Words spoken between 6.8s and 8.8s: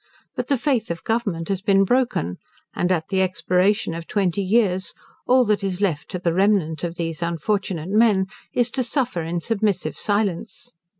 of these unfortunate men, is